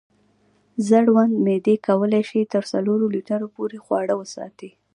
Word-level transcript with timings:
زړوند 0.87 1.33
معدې 1.45 1.75
کولی 1.87 2.23
شي 2.29 2.41
تر 2.53 2.63
څلورو 2.71 3.05
لیټرو 3.15 3.47
پورې 3.55 3.77
خواړه 3.85 4.13
وساتي. 4.17 4.69